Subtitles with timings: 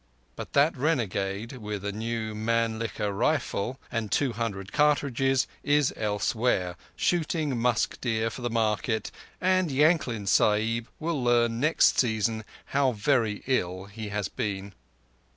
[0.35, 7.55] But that renegade, with a new Mannlicher rifle and two hundred cartridges, is elsewhere, shooting
[7.59, 13.85] musk deer for the market, and Yankling Sahib will learn next season how very ill
[13.85, 14.73] he has been.